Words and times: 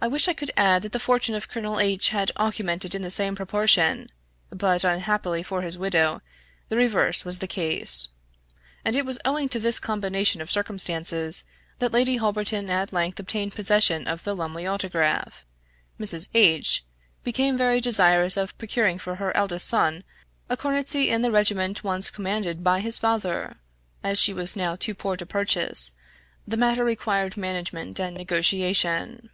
I 0.00 0.08
wish 0.08 0.26
I 0.26 0.32
could 0.34 0.50
add 0.56 0.82
that 0.82 0.90
the 0.90 0.98
fortune 0.98 1.36
of 1.36 1.48
Colonel 1.48 1.78
H 1.78 2.08
had 2.08 2.32
augmented 2.36 2.96
in 2.96 3.02
the 3.02 3.12
same 3.12 3.36
proportion; 3.36 4.10
but, 4.50 4.82
unhappily 4.82 5.40
for 5.44 5.62
his 5.62 5.78
widow, 5.78 6.20
the 6.68 6.76
reverse 6.76 7.24
was 7.24 7.38
the 7.38 7.46
case; 7.46 8.08
and 8.84 8.96
it 8.96 9.06
was 9.06 9.20
owing 9.24 9.48
to 9.50 9.60
this 9.60 9.78
combination 9.78 10.40
of 10.40 10.50
circumstances 10.50 11.44
that 11.78 11.92
Lady 11.92 12.16
Holberton 12.16 12.68
at 12.70 12.92
length 12.92 13.20
obtained 13.20 13.54
possession 13.54 14.08
of 14.08 14.24
the 14.24 14.34
Lumley 14.34 14.66
Autograph. 14.66 15.46
Mrs. 16.00 16.28
H 16.34 16.84
became 17.22 17.56
very 17.56 17.80
desirous 17.80 18.36
of 18.36 18.58
procuring 18.58 18.98
for 18.98 19.14
her 19.14 19.34
eldest 19.36 19.68
son 19.68 20.02
a 20.50 20.56
cornetcy 20.56 21.08
in 21.08 21.22
the 21.22 21.30
regiment 21.30 21.84
once 21.84 22.10
commanded 22.10 22.64
by 22.64 22.80
his 22.80 22.98
father; 22.98 23.58
as 24.02 24.18
she 24.20 24.34
was 24.34 24.56
now 24.56 24.74
too 24.74 24.92
poor 24.92 25.16
to 25.16 25.24
purchase, 25.24 25.92
the 26.48 26.56
matter 26.56 26.84
required 26.84 27.36
management 27.36 28.00
and 28.00 28.16
negotiation. 28.16 29.30